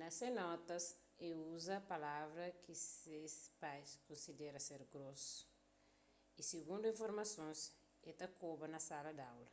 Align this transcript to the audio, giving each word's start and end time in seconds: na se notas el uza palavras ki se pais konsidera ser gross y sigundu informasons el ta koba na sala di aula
na 0.00 0.08
se 0.18 0.26
notas 0.40 0.84
el 1.26 1.38
uza 1.56 1.76
palavras 1.92 2.54
ki 2.64 2.74
se 2.96 3.18
pais 3.60 3.90
konsidera 4.06 4.58
ser 4.68 4.82
gross 4.94 5.24
y 6.40 6.42
sigundu 6.50 6.86
informasons 6.94 7.58
el 8.06 8.12
ta 8.20 8.28
koba 8.40 8.66
na 8.68 8.80
sala 8.88 9.10
di 9.18 9.24
aula 9.32 9.52